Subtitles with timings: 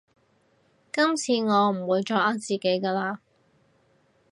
[0.91, 3.19] 今次我唔會再呃自己㗎喇